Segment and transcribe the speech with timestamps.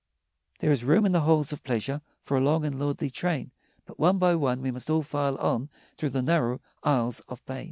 [0.61, 3.51] There is room in the halls of pleasure For a long and lordly train;
[3.85, 7.59] But one by one We must all file on Through the narrow aisles of pain.